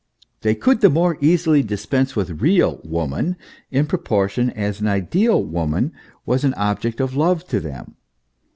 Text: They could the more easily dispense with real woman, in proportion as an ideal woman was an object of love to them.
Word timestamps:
They 0.41 0.55
could 0.55 0.81
the 0.81 0.89
more 0.89 1.15
easily 1.21 1.61
dispense 1.61 2.15
with 2.15 2.41
real 2.41 2.81
woman, 2.83 3.35
in 3.69 3.85
proportion 3.85 4.49
as 4.49 4.81
an 4.81 4.87
ideal 4.87 5.43
woman 5.43 5.91
was 6.25 6.43
an 6.43 6.55
object 6.55 6.99
of 6.99 7.15
love 7.15 7.47
to 7.49 7.59
them. 7.59 7.97